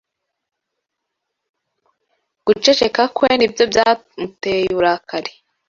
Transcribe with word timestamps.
Guceceka 2.45 3.01
kwe 3.15 3.29
ni 3.37 3.47
byo 3.51 3.63
byamuteye 3.71 4.63
uburakari 4.71 5.31